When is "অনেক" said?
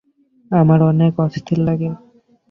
0.91-1.13